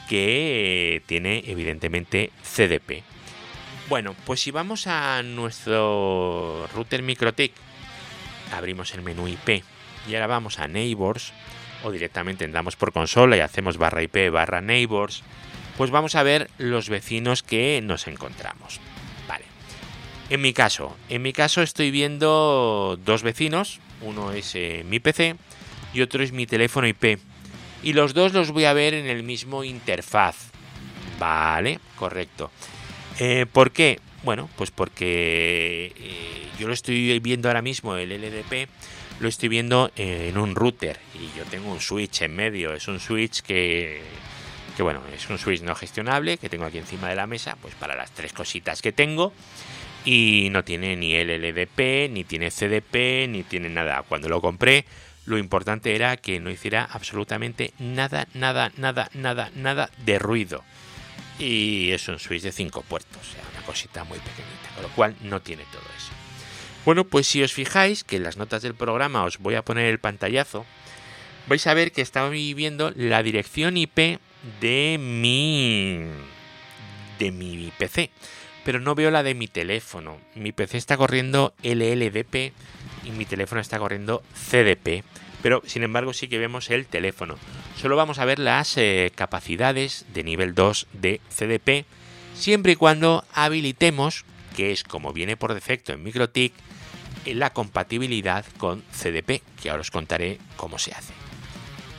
que 0.09 1.01
tiene 1.05 1.43
evidentemente 1.47 2.31
CDP. 2.43 3.03
Bueno, 3.89 4.15
pues 4.25 4.41
si 4.41 4.51
vamos 4.51 4.85
a 4.85 5.23
nuestro 5.23 6.67
router 6.75 7.01
MikroTik, 7.03 7.53
abrimos 8.53 8.93
el 8.93 9.01
menú 9.01 9.29
IP 9.29 9.63
y 10.09 10.13
ahora 10.13 10.27
vamos 10.27 10.59
a 10.59 10.67
Neighbors 10.67 11.31
o 11.83 11.91
directamente 11.91 12.43
entramos 12.43 12.75
por 12.75 12.91
consola 12.91 13.37
y 13.37 13.39
hacemos 13.39 13.77
barra 13.77 14.03
IP 14.03 14.29
barra 14.29 14.59
Neighbors, 14.59 15.23
pues 15.77 15.89
vamos 15.89 16.15
a 16.15 16.23
ver 16.23 16.49
los 16.57 16.89
vecinos 16.89 17.43
que 17.43 17.79
nos 17.81 18.07
encontramos. 18.07 18.81
Vale. 19.25 19.45
En 20.29 20.41
mi 20.41 20.51
caso, 20.51 20.97
en 21.07 21.21
mi 21.21 21.31
caso 21.31 21.61
estoy 21.61 21.89
viendo 21.89 22.99
dos 23.05 23.23
vecinos, 23.23 23.79
uno 24.01 24.33
es 24.33 24.53
eh, 24.55 24.83
mi 24.85 24.99
PC 24.99 25.37
y 25.93 26.01
otro 26.01 26.23
es 26.23 26.33
mi 26.33 26.45
teléfono 26.45 26.87
IP. 26.87 27.19
Y 27.83 27.93
los 27.93 28.13
dos 28.13 28.33
los 28.33 28.51
voy 28.51 28.65
a 28.65 28.73
ver 28.73 28.93
en 28.93 29.05
el 29.05 29.23
mismo 29.23 29.63
interfaz. 29.63 30.51
Vale, 31.19 31.79
correcto. 31.95 32.51
Eh, 33.19 33.45
¿Por 33.51 33.71
qué? 33.71 33.99
Bueno, 34.23 34.49
pues 34.57 34.71
porque 34.71 35.93
eh, 35.97 36.47
yo 36.59 36.67
lo 36.67 36.73
estoy 36.73 37.19
viendo 37.19 37.49
ahora 37.49 37.61
mismo, 37.61 37.95
el 37.95 38.09
LDP, 38.09 38.69
lo 39.19 39.27
estoy 39.27 39.49
viendo 39.49 39.91
en 39.95 40.37
un 40.37 40.53
router 40.53 40.99
y 41.15 41.35
yo 41.37 41.43
tengo 41.45 41.71
un 41.71 41.81
switch 41.81 42.21
en 42.21 42.35
medio. 42.35 42.73
Es 42.73 42.87
un 42.87 42.99
switch 42.99 43.41
que, 43.41 44.01
que, 44.75 44.83
bueno, 44.83 45.01
es 45.15 45.27
un 45.29 45.39
switch 45.39 45.61
no 45.61 45.73
gestionable 45.73 46.37
que 46.37 46.49
tengo 46.49 46.65
aquí 46.65 46.77
encima 46.77 47.09
de 47.09 47.15
la 47.15 47.25
mesa, 47.25 47.57
pues 47.61 47.73
para 47.75 47.95
las 47.95 48.11
tres 48.11 48.33
cositas 48.33 48.81
que 48.81 48.91
tengo. 48.91 49.33
Y 50.05 50.49
no 50.51 50.63
tiene 50.63 50.95
ni 50.95 51.15
LLDP, 51.15 52.09
ni 52.11 52.23
tiene 52.23 52.51
CDP, 52.51 53.27
ni 53.27 53.43
tiene 53.43 53.69
nada. 53.69 54.03
Cuando 54.07 54.29
lo 54.29 54.41
compré, 54.41 54.85
lo 55.25 55.37
importante 55.37 55.95
era 55.95 56.15
que 56.17 56.39
no 56.39 56.49
hiciera 56.49 56.87
absolutamente 56.89 57.73
nada, 57.79 58.27
nada, 58.33 58.71
nada, 58.77 59.09
nada, 59.13 59.51
nada 59.55 59.89
de 60.05 60.19
ruido 60.19 60.63
y 61.39 61.91
es 61.91 62.07
un 62.07 62.19
switch 62.19 62.43
de 62.43 62.51
5 62.51 62.81
puertos, 62.83 63.17
o 63.17 63.31
sea, 63.31 63.43
una 63.53 63.65
cosita 63.65 64.03
muy 64.03 64.19
pequeñita, 64.19 64.69
con 64.75 64.83
lo 64.83 64.89
cual 64.89 65.15
no 65.21 65.41
tiene 65.41 65.63
todo 65.71 65.83
eso. 65.97 66.11
Bueno, 66.85 67.03
pues 67.03 67.27
si 67.27 67.43
os 67.43 67.53
fijáis 67.53 68.03
que 68.03 68.15
en 68.15 68.23
las 68.23 68.37
notas 68.37 68.61
del 68.61 68.75
programa 68.75 69.23
os 69.23 69.39
voy 69.39 69.55
a 69.55 69.63
poner 69.63 69.85
el 69.87 69.99
pantallazo, 69.99 70.65
vais 71.47 71.65
a 71.67 71.73
ver 71.73 71.91
que 71.91 72.01
estamos 72.01 72.31
viendo 72.31 72.91
la 72.95 73.23
dirección 73.23 73.77
IP 73.77 74.19
de 74.61 74.97
mi 74.99 76.03
de 77.19 77.31
mi 77.31 77.71
PC, 77.77 78.11
pero 78.63 78.79
no 78.79 78.95
veo 78.95 79.11
la 79.11 79.23
de 79.23 79.33
mi 79.33 79.47
teléfono. 79.47 80.19
Mi 80.35 80.51
PC 80.51 80.77
está 80.77 80.97
corriendo 80.97 81.53
LLDP 81.63 82.53
y 83.03 83.11
mi 83.11 83.25
teléfono 83.25 83.59
está 83.59 83.79
corriendo 83.79 84.23
CDP 84.33 85.03
pero 85.41 85.61
sin 85.65 85.83
embargo 85.83 86.13
sí 86.13 86.27
que 86.27 86.39
vemos 86.39 86.69
el 86.69 86.85
teléfono. 86.85 87.37
Solo 87.79 87.95
vamos 87.95 88.17
a 88.17 88.25
ver 88.25 88.39
las 88.39 88.75
eh, 88.77 89.11
capacidades 89.13 90.07
de 90.11 90.23
nivel 90.23 90.55
2 90.55 90.87
de 90.93 91.21
CDP, 91.29 91.85
siempre 92.33 92.71
y 92.71 92.75
cuando 92.75 93.23
habilitemos, 93.33 94.25
que 94.55 94.71
es 94.71 94.83
como 94.83 95.13
viene 95.13 95.37
por 95.37 95.53
defecto 95.53 95.93
en 95.93 96.01
MikroTik, 96.01 96.53
la 97.25 97.53
compatibilidad 97.53 98.45
con 98.57 98.81
CDP, 98.91 99.43
que 99.61 99.69
ahora 99.69 99.81
os 99.81 99.91
contaré 99.91 100.39
cómo 100.55 100.79
se 100.79 100.91
hace. 100.95 101.13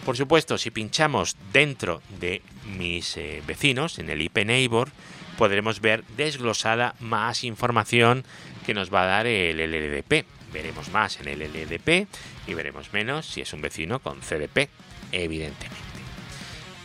Por 0.04 0.16
supuesto, 0.16 0.58
si 0.58 0.72
pinchamos 0.72 1.36
dentro 1.52 2.02
de 2.18 2.42
mis 2.76 3.16
eh, 3.16 3.40
vecinos, 3.46 4.00
en 4.00 4.10
el 4.10 4.20
IP 4.20 4.38
Neighbor, 4.44 4.90
podremos 5.36 5.80
ver 5.80 6.02
desglosada 6.16 6.96
más 6.98 7.44
información 7.44 8.24
que 8.66 8.74
nos 8.74 8.92
va 8.92 9.02
a 9.02 9.06
dar 9.06 9.26
el 9.28 9.58
LLDP 9.58 10.26
veremos 10.52 10.90
más 10.90 11.20
en 11.20 11.28
el 11.28 11.40
LDP 11.40 12.06
y 12.46 12.54
veremos 12.54 12.92
menos 12.92 13.26
si 13.26 13.40
es 13.40 13.52
un 13.52 13.60
vecino 13.60 14.00
con 14.00 14.20
CDP, 14.20 14.68
evidentemente. 15.12 15.78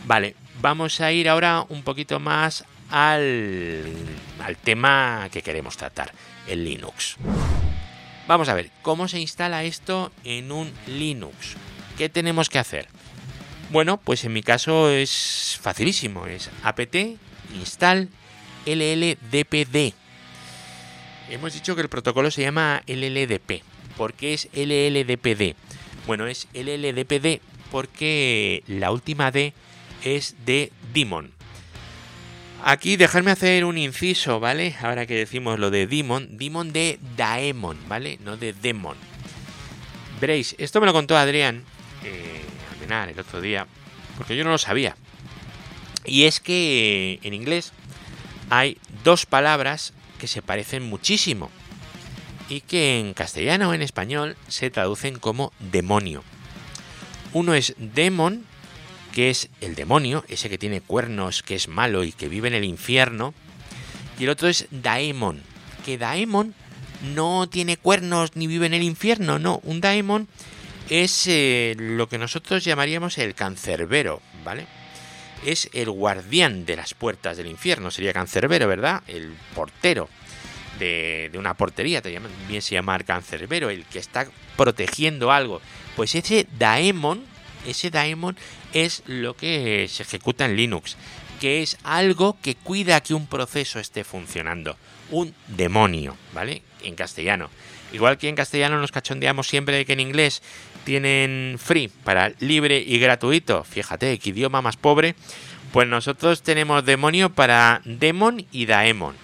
Vale, 0.05 0.35
vamos 0.61 0.99
a 1.01 1.11
ir 1.11 1.29
ahora 1.29 1.65
un 1.69 1.83
poquito 1.83 2.19
más 2.19 2.65
al, 2.89 3.83
al 4.43 4.57
tema 4.57 5.27
que 5.31 5.41
queremos 5.41 5.77
tratar, 5.77 6.11
el 6.47 6.63
Linux. 6.63 7.17
Vamos 8.27 8.49
a 8.49 8.53
ver, 8.53 8.69
¿cómo 8.81 9.07
se 9.07 9.19
instala 9.19 9.63
esto 9.63 10.11
en 10.23 10.51
un 10.51 10.71
Linux? 10.87 11.55
¿Qué 11.97 12.09
tenemos 12.09 12.49
que 12.49 12.59
hacer? 12.59 12.87
Bueno, 13.69 13.97
pues 13.97 14.23
en 14.23 14.33
mi 14.33 14.43
caso 14.43 14.89
es 14.89 15.57
facilísimo, 15.61 16.27
es 16.27 16.49
apt 16.63 16.95
install 17.53 18.09
lldpd 18.65 20.02
Hemos 21.29 21.53
dicho 21.53 21.75
que 21.75 21.81
el 21.81 21.89
protocolo 21.89 22.31
se 22.31 22.41
llama 22.41 22.83
LLDP. 22.87 23.63
¿Por 23.97 24.13
qué 24.13 24.33
es 24.33 24.49
LLDPD? 24.53 25.55
Bueno, 26.05 26.27
es 26.27 26.47
LLDPD 26.53 27.41
porque 27.71 28.63
la 28.67 28.91
última 28.91 29.31
D 29.31 29.53
es 30.03 30.35
de 30.45 30.71
Demon. 30.93 31.31
Aquí 32.63 32.95
dejadme 32.95 33.31
hacer 33.31 33.65
un 33.65 33.77
inciso, 33.77 34.39
¿vale? 34.39 34.75
Ahora 34.81 35.05
que 35.05 35.15
decimos 35.15 35.59
lo 35.59 35.69
de 35.69 35.87
Demon, 35.87 36.37
Demon 36.37 36.71
de 36.71 36.99
Daemon, 37.17 37.77
¿vale? 37.87 38.19
No 38.23 38.37
de 38.37 38.53
Demon. 38.53 38.95
Veréis, 40.21 40.55
esto 40.57 40.79
me 40.79 40.85
lo 40.85 40.93
contó 40.93 41.17
Adrián 41.17 41.63
eh, 42.03 42.41
el 42.89 43.19
otro 43.19 43.41
día, 43.41 43.65
porque 44.17 44.35
yo 44.35 44.43
no 44.43 44.51
lo 44.51 44.57
sabía. 44.57 44.95
Y 46.05 46.25
es 46.25 46.39
que 46.39 47.19
en 47.23 47.33
inglés 47.33 47.71
hay 48.49 48.77
dos 49.03 49.25
palabras 49.25 49.93
que 50.23 50.27
se 50.29 50.41
parecen 50.41 50.83
muchísimo 50.83 51.51
y 52.47 52.61
que 52.61 52.97
en 52.97 53.13
castellano 53.13 53.67
o 53.67 53.73
en 53.73 53.81
español 53.81 54.37
se 54.47 54.69
traducen 54.69 55.19
como 55.19 55.51
demonio. 55.59 56.23
Uno 57.33 57.53
es 57.53 57.75
demon, 57.77 58.45
que 59.11 59.29
es 59.29 59.49
el 59.59 59.75
demonio, 59.75 60.23
ese 60.29 60.49
que 60.49 60.57
tiene 60.57 60.79
cuernos, 60.79 61.43
que 61.43 61.55
es 61.55 61.67
malo 61.67 62.05
y 62.05 62.13
que 62.13 62.29
vive 62.29 62.47
en 62.47 62.53
el 62.53 62.63
infierno. 62.63 63.33
Y 64.17 64.23
el 64.23 64.29
otro 64.29 64.47
es 64.47 64.67
daemon, 64.71 65.43
que 65.83 65.97
daemon 65.97 66.55
no 67.13 67.49
tiene 67.49 67.75
cuernos 67.75 68.37
ni 68.37 68.47
vive 68.47 68.67
en 68.67 68.75
el 68.75 68.83
infierno, 68.83 69.39
no, 69.39 69.59
un 69.65 69.81
daemon 69.81 70.29
es 70.89 71.27
eh, 71.27 71.75
lo 71.77 72.07
que 72.07 72.17
nosotros 72.17 72.63
llamaríamos 72.63 73.17
el 73.17 73.35
cancerbero, 73.35 74.21
¿vale? 74.45 74.67
Es 75.45 75.69
el 75.73 75.89
guardián 75.89 76.65
de 76.65 76.75
las 76.75 76.93
puertas 76.93 77.37
del 77.37 77.47
infierno, 77.47 77.91
sería 77.91 78.13
cancerbero, 78.13 78.67
¿verdad? 78.67 79.03
El 79.07 79.33
portero 79.55 80.09
de, 80.79 81.31
una 81.35 81.53
portería, 81.53 82.01
también 82.01 82.61
se 82.61 82.75
llama 82.75 82.97
cancerbero, 82.99 83.69
el 83.69 83.85
que 83.85 83.99
está 83.99 84.27
protegiendo 84.57 85.31
algo. 85.31 85.61
Pues 85.95 86.15
ese 86.15 86.47
daemon, 86.57 87.23
ese 87.67 87.89
daemon 87.89 88.37
es 88.73 89.03
lo 89.05 89.35
que 89.35 89.87
se 89.89 90.03
ejecuta 90.03 90.45
en 90.45 90.55
Linux, 90.55 90.97
que 91.39 91.61
es 91.61 91.77
algo 91.83 92.37
que 92.41 92.55
cuida 92.55 93.01
que 93.01 93.13
un 93.13 93.27
proceso 93.27 93.79
esté 93.79 94.03
funcionando. 94.03 94.77
Un 95.11 95.33
demonio, 95.47 96.17
¿vale? 96.33 96.63
En 96.81 96.95
castellano. 96.95 97.49
Igual 97.91 98.17
que 98.17 98.27
en 98.27 98.35
castellano 98.35 98.79
nos 98.79 98.91
cachondeamos 98.91 99.47
siempre 99.47 99.77
de 99.77 99.85
que 99.85 99.93
en 99.93 99.99
inglés 99.99 100.41
tienen 100.83 101.57
free 101.59 101.89
para 102.03 102.33
libre 102.39 102.83
y 102.85 102.99
gratuito. 102.99 103.63
Fíjate, 103.63 104.17
qué 104.19 104.29
idioma 104.29 104.61
más 104.61 104.77
pobre. 104.77 105.15
Pues 105.71 105.87
nosotros 105.87 106.43
tenemos 106.43 106.85
demonio 106.85 107.29
para 107.29 107.81
demon 107.85 108.45
y 108.51 108.65
daemon. 108.65 109.15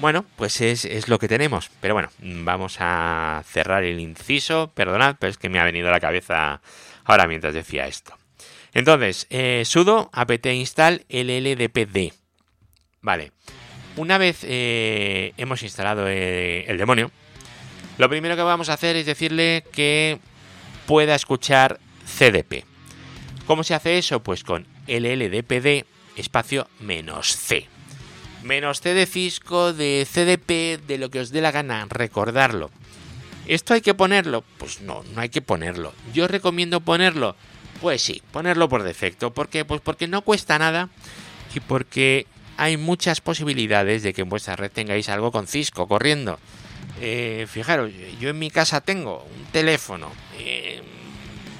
Bueno, 0.00 0.24
pues 0.36 0.60
es, 0.60 0.84
es, 0.84 1.08
lo 1.08 1.18
que 1.18 1.28
tenemos. 1.28 1.70
Pero 1.80 1.94
bueno, 1.94 2.10
vamos 2.18 2.76
a 2.80 3.42
cerrar 3.46 3.84
el 3.84 4.00
inciso. 4.00 4.70
Perdonad, 4.74 5.16
pero 5.18 5.30
es 5.30 5.38
que 5.38 5.48
me 5.48 5.58
ha 5.58 5.64
venido 5.64 5.88
a 5.88 5.92
la 5.92 6.00
cabeza 6.00 6.60
ahora 7.04 7.26
mientras 7.26 7.54
decía 7.54 7.86
esto. 7.86 8.16
Entonces, 8.74 9.26
eh, 9.30 9.62
sudo 9.64 10.10
apt 10.12 10.46
install 10.46 11.04
lldpd. 11.08 12.12
Vale. 13.00 13.32
Una 13.96 14.16
vez 14.16 14.40
eh, 14.42 15.34
hemos 15.36 15.62
instalado 15.62 16.08
eh, 16.08 16.64
el 16.66 16.78
demonio, 16.78 17.10
lo 17.98 18.08
primero 18.08 18.36
que 18.36 18.42
vamos 18.42 18.70
a 18.70 18.74
hacer 18.74 18.96
es 18.96 19.04
decirle 19.04 19.64
que 19.70 20.18
pueda 20.86 21.14
escuchar 21.14 21.80
CDP. 22.04 22.64
¿Cómo 23.46 23.64
se 23.64 23.74
hace 23.74 23.98
eso? 23.98 24.22
Pues 24.22 24.44
con 24.44 24.66
lldpd 24.86 25.86
espacio 26.16 26.68
menos 26.80 27.36
c. 27.36 27.68
Menos 28.42 28.80
c 28.80 28.94
de 28.94 29.06
Cisco, 29.06 29.72
de 29.72 30.06
CDP, 30.10 30.84
de 30.86 30.98
lo 30.98 31.10
que 31.10 31.20
os 31.20 31.30
dé 31.30 31.40
la 31.40 31.52
gana, 31.52 31.86
recordarlo. 31.88 32.70
¿Esto 33.46 33.74
hay 33.74 33.80
que 33.80 33.94
ponerlo? 33.94 34.44
Pues 34.58 34.80
no, 34.80 35.02
no 35.14 35.20
hay 35.20 35.28
que 35.28 35.42
ponerlo. 35.42 35.92
Yo 36.12 36.28
recomiendo 36.28 36.80
ponerlo. 36.80 37.36
Pues 37.80 38.02
sí, 38.02 38.22
ponerlo 38.30 38.68
por 38.68 38.84
defecto. 38.84 39.32
¿Por 39.32 39.48
qué? 39.48 39.64
Pues 39.64 39.80
porque 39.80 40.06
no 40.06 40.22
cuesta 40.22 40.58
nada 40.58 40.88
y 41.54 41.60
porque 41.60 42.26
hay 42.56 42.76
muchas 42.76 43.20
posibilidades 43.20 44.02
de 44.02 44.12
que 44.12 44.22
en 44.22 44.28
vuestra 44.28 44.56
red 44.56 44.70
tengáis 44.70 45.08
algo 45.08 45.32
con 45.32 45.46
Cisco 45.46 45.88
corriendo. 45.88 46.38
Eh, 47.04 47.48
fijaros, 47.48 47.90
yo 48.20 48.28
en 48.28 48.38
mi 48.38 48.48
casa 48.48 48.80
tengo 48.80 49.26
un 49.36 49.44
teléfono. 49.46 50.12
Eh, 50.38 50.80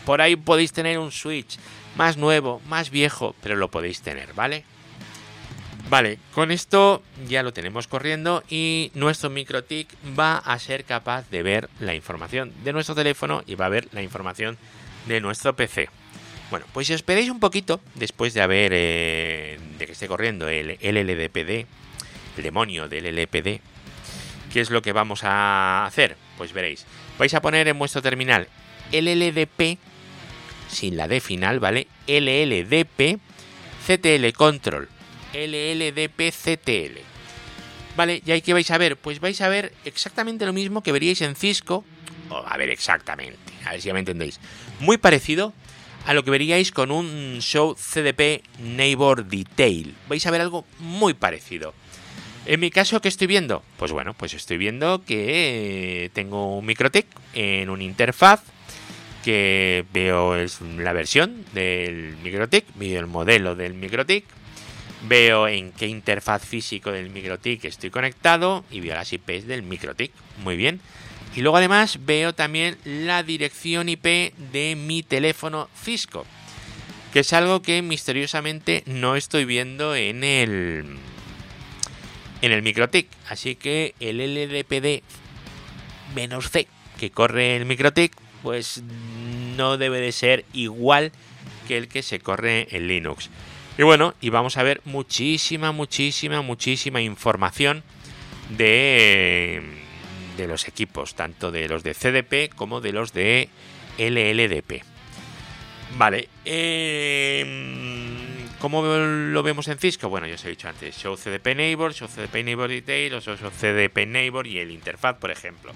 por 0.07 0.21
ahí 0.21 0.37
podéis 0.37 0.73
tener 0.73 1.01
un 1.01 1.11
switch 1.11 1.59
más 1.97 2.17
nuevo, 2.17 2.63
más 2.69 2.91
viejo, 2.91 3.35
pero 3.43 3.57
lo 3.57 3.69
podéis 3.69 4.03
tener, 4.03 4.35
¿vale? 4.35 4.65
Vale, 5.91 6.21
con 6.33 6.53
esto 6.53 7.03
ya 7.29 7.43
lo 7.43 7.53
tenemos 7.53 7.89
corriendo 7.89 8.45
y 8.49 8.93
nuestro 8.95 9.31
MikroTik 9.31 9.89
va 10.17 10.39
a 10.39 10.57
ser 10.61 10.85
capaz 10.85 11.29
de 11.29 11.43
ver 11.43 11.69
la 11.81 11.97
información 11.97 12.53
de 12.63 12.73
nuestro 12.73 12.95
teléfono 12.95 13.43
y 13.45 13.57
va 13.57 13.67
a 13.67 13.71
ver 13.71 13.89
la 13.91 14.01
información 14.01 14.57
de 15.09 15.21
nuestro 15.21 15.57
PC. 15.57 15.89
Bueno, 16.51 16.67
pues 16.73 16.87
si 16.87 16.93
esperáis 16.93 17.29
un 17.31 17.41
poquito, 17.41 17.81
después 17.97 18.33
de 18.33 18.43
haber 18.43 18.71
eh, 18.75 19.59
de 19.77 19.87
que 19.87 19.93
esté 19.93 20.07
corriendo 20.07 20.49
el 20.49 20.79
LLDPD, 20.81 21.67
el 22.37 22.43
demonio 22.43 22.89
del 22.89 23.13
LLPD, 23.13 23.61
¿qué 24.53 24.61
es 24.61 24.71
lo 24.71 24.83
que 24.83 24.93
vamos 24.93 25.25
a 25.25 25.85
hacer? 25.87 26.17
Pues 26.37 26.53
veréis, 26.53 26.87
vais 27.19 27.33
a 27.35 27.41
poner 27.41 27.69
en 27.69 27.79
vuestro 27.79 28.03
terminal 28.03 28.49
LLDP 28.93 29.79
sin 30.69 30.97
la 30.97 31.09
D 31.09 31.21
final, 31.21 31.61
¿vale? 31.61 31.89
LLDP 32.07 33.19
CTL 33.87 34.33
Control. 34.37 34.89
LLDP 35.33 36.31
CTL. 36.31 37.01
Vale, 37.97 38.23
y 38.25 38.31
ahí 38.31 38.43
que 38.43 38.53
vais 38.53 38.71
a 38.71 38.79
ver, 38.79 38.97
pues 38.97 39.21
vais 39.21 39.41
a 39.41 39.49
ver 39.49 39.73
exactamente 39.85 40.47
lo 40.47 40.53
mismo 40.53 40.83
que 40.83 40.93
veríais 40.93 41.21
en 41.23 41.35
Cisco. 41.35 41.85
a 42.47 42.57
ver, 42.57 42.71
exactamente, 42.71 43.39
a 43.65 43.73
ver 43.73 43.81
si 43.81 43.89
ya 43.89 43.95
me 43.95 44.01
entendéis. 44.01 44.41
Muy 44.81 44.97
parecido 44.99 45.53
a 46.07 46.15
lo 46.15 46.25
que 46.25 46.31
veríais 46.31 46.73
con 46.73 46.91
un 46.91 47.39
show 47.41 47.75
CDP 47.75 48.43
Neighbor 48.59 49.27
Detail. 49.27 49.95
Vais 50.09 50.27
a 50.27 50.31
ver 50.31 50.41
algo 50.41 50.65
muy 50.79 51.15
parecido. 51.15 51.75
En 52.45 52.59
mi 52.59 52.71
caso, 52.71 53.01
¿qué 53.01 53.09
estoy 53.09 53.29
viendo? 53.29 53.63
Pues 53.77 53.93
bueno, 53.93 54.15
pues 54.15 54.35
estoy 54.35 54.57
viendo 54.57 55.05
que 55.05 56.11
tengo 56.13 56.59
un 56.59 56.67
Microtech 56.67 57.07
en 57.35 57.71
una 57.71 57.85
interfaz 57.85 58.43
que 59.23 59.85
veo 59.93 60.37
es 60.37 60.61
la 60.61 60.93
versión 60.93 61.45
del 61.53 62.17
MikroTik, 62.23 62.65
veo 62.75 63.01
el 63.01 63.07
modelo 63.07 63.55
del 63.55 63.75
MikroTik, 63.75 64.25
veo 65.09 65.49
en 65.49 65.73
qué 65.73 65.87
interfaz 65.87 66.45
físico 66.45 66.91
del 66.91 67.11
MikroTik 67.11 67.65
estoy 67.65 67.91
conectado 67.91 68.65
y 68.71 68.81
veo 68.81 68.95
las 68.95 69.13
IPs 69.13 69.47
del 69.47 69.63
MikroTik. 69.63 70.13
Muy 70.43 70.57
bien. 70.57 70.81
Y 71.35 71.41
luego 71.41 71.57
además 71.57 71.99
veo 72.05 72.35
también 72.35 72.77
la 72.85 73.23
dirección 73.23 73.89
IP 73.89 74.35
de 74.53 74.77
mi 74.77 75.03
teléfono 75.03 75.69
Cisco, 75.81 76.27
que 77.13 77.21
es 77.21 77.33
algo 77.33 77.63
que 77.63 77.81
misteriosamente 77.81 78.83
no 78.87 79.17
estoy 79.17 79.45
viendo 79.45 79.95
en 79.95 80.25
el 80.25 80.99
en 82.43 82.53
el 82.53 82.63
MikroTik. 82.63 83.09
Así 83.29 83.55
que 83.55 83.95
el 84.01 84.19
LDPD 84.19 85.03
C 86.51 86.69
que 86.99 87.11
corre 87.11 87.57
el 87.57 87.65
MikroTik 87.65 88.15
pues 88.43 88.83
no 89.57 89.79
debe 89.79 90.01
de 90.01 90.13
ser 90.13 90.45
igual 90.53 91.13
que 91.67 91.79
el 91.79 91.89
que 91.89 92.03
se 92.03 92.21
corre 92.21 92.69
en 92.71 92.89
Linux. 92.89 93.31
Y 93.79 93.85
bueno, 93.85 94.15
y 94.21 94.29
vamos 94.29 94.59
a 94.59 94.63
ver 94.63 94.83
muchísima, 94.85 95.73
muchísima, 95.73 96.43
muchísima 96.43 97.01
información 97.01 97.83
de, 98.51 99.63
de 100.37 100.47
los 100.47 100.69
equipos, 100.69 101.15
tanto 101.15 101.51
de 101.51 101.69
los 101.69 101.83
de 101.83 101.95
CDP 101.95 102.55
como 102.55 102.81
de 102.81 102.93
los 102.93 103.13
de 103.13 103.49
LLDP. 103.99 104.83
Vale, 105.97 106.29
eh, 106.45 107.45
¿cómo 108.63 108.85
lo 108.85 109.43
vemos 109.43 109.67
en 109.67 109.77
Cisco? 109.77 110.09
Bueno, 110.09 110.29
ya 110.29 110.37
os 110.37 110.45
he 110.45 110.51
dicho 110.51 110.69
antes, 110.69 110.97
Show 110.97 111.17
CDP 111.17 111.57
Neighbor, 111.57 111.93
Show 111.93 112.07
CDP 112.07 112.45
Neighbor 112.45 112.71
Detail, 112.71 113.21
Show 113.21 113.37
CDP 113.37 114.07
Neighbor 114.07 114.47
y 114.47 114.61
el 114.61 114.71
interfaz, 114.71 115.17
por 115.19 115.33
ejemplo. 115.33 115.73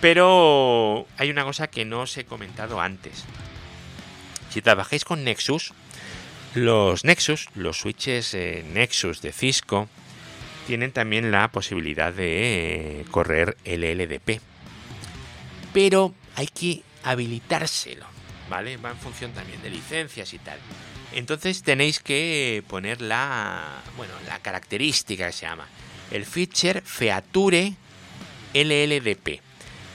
Pero 0.00 1.06
hay 1.18 1.30
una 1.30 1.44
cosa 1.44 1.66
que 1.68 1.84
no 1.84 2.00
os 2.00 2.16
he 2.16 2.24
comentado 2.24 2.80
antes. 2.80 3.26
Si 4.48 4.62
trabajáis 4.62 5.04
con 5.04 5.24
Nexus, 5.24 5.74
los 6.54 7.04
Nexus, 7.04 7.50
los 7.54 7.80
switches 7.80 8.32
eh, 8.32 8.64
Nexus 8.72 9.20
de 9.20 9.32
Cisco, 9.32 9.86
tienen 10.66 10.92
también 10.92 11.30
la 11.30 11.52
posibilidad 11.52 12.14
de 12.14 13.04
correr 13.10 13.58
el 13.66 13.82
LDP. 13.82 14.40
Pero 15.74 16.14
hay 16.34 16.46
que 16.46 16.82
habilitárselo, 17.04 18.06
¿vale? 18.48 18.78
Va 18.78 18.92
en 18.92 18.96
función 18.96 19.32
también 19.32 19.60
de 19.60 19.68
licencias 19.68 20.32
y 20.32 20.38
tal. 20.38 20.58
Entonces 21.12 21.62
tenéis 21.62 22.00
que 22.00 22.62
poner 22.68 23.00
la, 23.00 23.82
bueno, 23.96 24.12
la 24.26 24.38
característica 24.38 25.26
que 25.26 25.32
se 25.32 25.46
llama 25.46 25.66
el 26.10 26.24
feature 26.26 26.80
feature 26.82 27.74
LLDP 28.54 29.40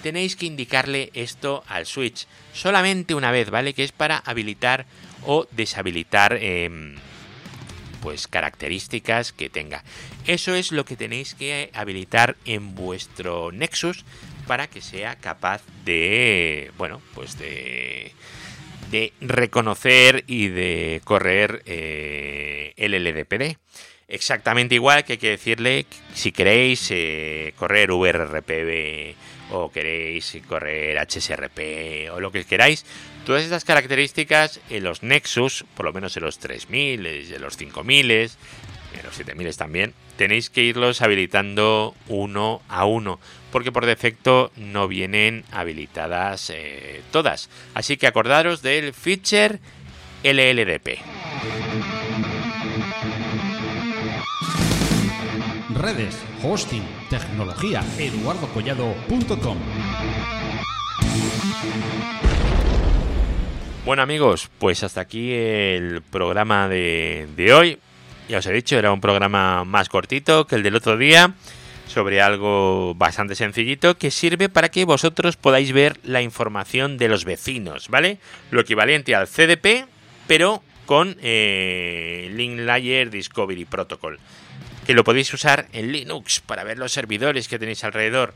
tenéis 0.06 0.36
que 0.36 0.45
indicarle 0.45 1.10
esto 1.15 1.63
al 1.67 1.88
switch 1.88 2.28
solamente 2.54 3.15
una 3.15 3.32
vez, 3.32 3.49
¿vale? 3.49 3.73
Que 3.73 3.84
es 3.84 3.91
para 3.91 4.17
habilitar 4.17 4.86
o 5.25 5.47
deshabilitar 5.49 6.38
em, 6.39 6.95
pues 8.04 8.28
características 8.28 9.34
que 9.34 9.49
tenga. 9.49 9.84
Eso 10.28 10.54
es 10.54 10.71
lo 10.71 10.86
que 10.86 10.95
tenéis 10.95 11.34
que 11.34 11.71
habilitar 11.73 12.38
en 12.45 12.75
vuestro 12.75 13.51
Nexus 13.51 14.06
para 14.45 14.67
que 14.67 14.82
sea 14.82 15.15
capaz 15.15 15.63
de, 15.86 16.71
bueno, 16.78 17.01
pues 17.15 17.39
de 17.39 18.12
de 18.91 19.13
reconocer 19.21 20.23
y 20.27 20.47
de 20.49 21.01
correr 21.03 21.63
eh, 21.65 22.73
el 22.77 22.91
LDPD. 23.03 23.57
Exactamente 24.07 24.75
igual 24.75 25.03
que 25.03 25.13
hay 25.13 25.17
que 25.17 25.31
decirle 25.31 25.87
si 26.13 26.31
queréis 26.31 26.89
eh, 26.91 27.53
correr 27.57 27.91
VRRPB 27.91 29.15
o 29.51 29.71
queréis 29.71 30.37
correr 30.47 30.97
HSRP 30.97 32.11
o 32.11 32.19
lo 32.19 32.31
que 32.31 32.45
queráis. 32.45 32.85
Todas 33.25 33.43
estas 33.43 33.65
características 33.65 34.59
en 34.69 34.83
los 34.83 35.01
Nexus, 35.01 35.65
por 35.75 35.85
lo 35.85 35.93
menos 35.93 36.15
en 36.17 36.23
los 36.23 36.37
3000, 36.37 37.05
en 37.05 37.41
los 37.41 37.57
5000, 37.57 38.11
en 38.11 38.29
los 39.05 39.15
7000 39.15 39.55
también, 39.55 39.93
tenéis 40.17 40.49
que 40.49 40.63
irlos 40.63 41.01
habilitando 41.01 41.95
uno 42.07 42.61
a 42.67 42.85
uno, 42.85 43.19
porque 43.51 43.71
por 43.71 43.85
defecto 43.85 44.51
no 44.55 44.87
vienen 44.87 45.45
habilitadas 45.51 46.49
eh, 46.49 47.01
todas. 47.11 47.49
Así 47.73 47.97
que 47.97 48.07
acordaros 48.07 48.61
del 48.61 48.93
feature 48.93 49.59
LLDP. 50.23 50.99
Redes, 55.75 56.17
hosting, 56.41 56.83
tecnología, 57.09 57.83
eduardocollado.com. 57.99 59.57
Bueno 63.85 64.01
amigos, 64.01 64.49
pues 64.57 64.83
hasta 64.83 65.01
aquí 65.01 65.31
el 65.31 66.01
programa 66.01 66.67
de, 66.67 67.27
de 67.35 67.53
hoy. 67.53 67.79
Ya 68.27 68.39
os 68.39 68.45
he 68.47 68.53
dicho, 68.53 68.77
era 68.77 68.91
un 68.91 69.01
programa 69.01 69.63
más 69.65 69.89
cortito 69.89 70.47
que 70.47 70.55
el 70.55 70.63
del 70.63 70.75
otro 70.75 70.97
día 70.97 71.33
sobre 71.88 72.21
algo 72.21 72.95
bastante 72.95 73.35
sencillito 73.35 73.97
que 73.97 74.09
sirve 74.09 74.49
para 74.49 74.69
que 74.69 74.85
vosotros 74.85 75.38
podáis 75.38 75.71
ver 75.71 75.99
la 76.03 76.21
información 76.21 76.97
de 76.97 77.07
los 77.07 77.23
vecinos, 77.23 77.89
¿vale? 77.89 78.17
Lo 78.49 78.61
equivalente 78.61 79.13
al 79.13 79.27
CDP, 79.27 79.85
pero 80.27 80.63
con 80.88 81.17
eh, 81.21 82.31
Link 82.33 82.59
Layer 82.59 83.09
Discovery 83.11 83.65
Protocol 83.65 84.19
que 84.85 84.93
lo 84.93 85.03
podéis 85.03 85.33
usar 85.33 85.67
en 85.73 85.91
Linux 85.91 86.39
para 86.41 86.63
ver 86.63 86.77
los 86.77 86.93
servidores 86.93 87.47
que 87.47 87.59
tenéis 87.59 87.83
alrededor. 87.83 88.33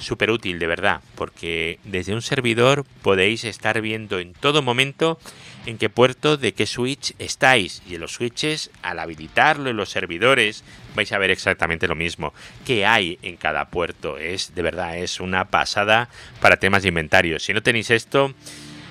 Súper 0.00 0.30
útil, 0.30 0.58
de 0.58 0.66
verdad, 0.66 1.00
porque 1.14 1.78
desde 1.84 2.12
un 2.12 2.22
servidor 2.22 2.84
podéis 3.02 3.44
estar 3.44 3.80
viendo 3.80 4.18
en 4.18 4.32
todo 4.32 4.62
momento 4.62 5.18
en 5.66 5.78
qué 5.78 5.88
puerto 5.88 6.36
de 6.36 6.52
qué 6.54 6.66
switch 6.66 7.14
estáis. 7.18 7.82
Y 7.88 7.94
en 7.94 8.00
los 8.00 8.12
switches, 8.12 8.70
al 8.82 8.98
habilitarlo 8.98 9.70
en 9.70 9.76
los 9.76 9.90
servidores, 9.90 10.64
vais 10.94 11.12
a 11.12 11.18
ver 11.18 11.30
exactamente 11.30 11.88
lo 11.88 11.94
mismo. 11.94 12.32
que 12.66 12.86
hay 12.86 13.18
en 13.22 13.36
cada 13.36 13.70
puerto? 13.70 14.18
Es, 14.18 14.54
de 14.54 14.62
verdad, 14.62 14.96
es 14.98 15.20
una 15.20 15.46
pasada 15.46 16.08
para 16.40 16.56
temas 16.56 16.82
de 16.82 16.88
inventario. 16.88 17.38
Si 17.38 17.52
no 17.52 17.62
tenéis 17.62 17.90
esto, 17.90 18.34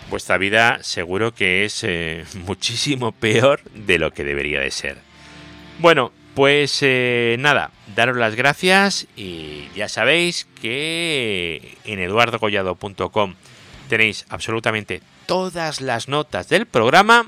vuestra 0.10 0.38
vida 0.38 0.80
seguro 0.84 1.34
que 1.34 1.66
es 1.66 1.84
eh, 1.84 2.26
muchísimo 2.46 3.12
peor 3.12 3.62
de 3.74 4.00
lo 4.00 4.12
que 4.12 4.24
debería 4.24 4.60
de 4.60 4.72
ser. 4.72 4.98
Bueno, 5.80 6.12
pues 6.36 6.80
eh, 6.82 7.36
nada, 7.40 7.72
daros 7.96 8.16
las 8.16 8.36
gracias 8.36 9.08
y 9.18 9.68
ya 9.76 9.90
sabéis 9.90 10.48
que 10.62 11.78
en 11.84 12.00
eduardocollado.com 12.00 13.36
tenéis 13.90 14.26
absolutamente 14.30 15.02
todas 15.32 15.80
las 15.80 16.10
notas 16.10 16.50
del 16.50 16.65
programa 16.65 17.26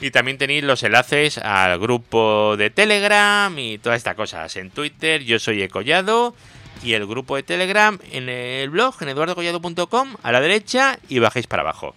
y 0.00 0.10
también 0.10 0.38
tenéis 0.38 0.64
los 0.64 0.82
enlaces 0.82 1.36
al 1.36 1.78
grupo 1.78 2.56
de 2.56 2.70
Telegram 2.70 3.54
y 3.58 3.76
todas 3.76 3.98
estas 3.98 4.14
cosas. 4.14 4.56
En 4.56 4.70
Twitter 4.70 5.22
yo 5.22 5.38
soy 5.38 5.60
Ecollado 5.60 6.34
y 6.82 6.94
el 6.94 7.06
grupo 7.06 7.36
de 7.36 7.42
Telegram 7.42 7.98
en 8.10 8.30
el 8.30 8.70
blog 8.70 8.94
en 9.02 9.10
eduardocollado.com 9.10 10.16
a 10.22 10.32
la 10.32 10.40
derecha 10.40 10.98
y 11.10 11.18
bajéis 11.18 11.46
para 11.46 11.60
abajo. 11.60 11.94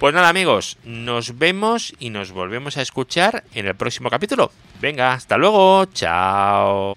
Pues 0.00 0.12
nada 0.12 0.28
amigos, 0.28 0.76
nos 0.82 1.38
vemos 1.38 1.94
y 2.00 2.10
nos 2.10 2.32
volvemos 2.32 2.78
a 2.78 2.82
escuchar 2.82 3.44
en 3.54 3.68
el 3.68 3.76
próximo 3.76 4.10
capítulo. 4.10 4.50
Venga, 4.80 5.12
hasta 5.12 5.36
luego, 5.36 5.86
chao. 5.94 6.96